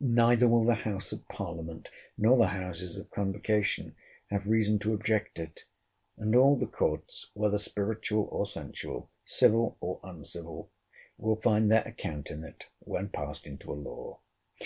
[0.00, 3.94] Neither will the house of parliament, nor the houses of convocation,
[4.30, 5.66] have reason to object it.
[6.16, 10.70] And all the courts, whether spiritual or sensual, civil or uncivil,
[11.18, 14.20] will find their account in it when passed into a law.